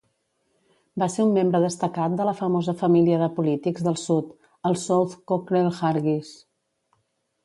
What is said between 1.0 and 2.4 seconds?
Va ser un membre destacat de la